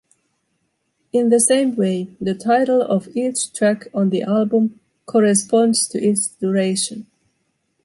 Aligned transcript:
In 1.13 1.29
the 1.29 1.39
same 1.39 1.75
way, 1.75 2.07
the 2.19 2.33
title 2.33 2.81
of 2.81 3.07
each 3.15 3.53
track 3.53 3.87
on 3.93 4.09
the 4.09 4.23
album 4.23 4.79
corresponds 5.05 5.87
to 5.89 6.03
its 6.03 6.27
duration. 6.29 7.05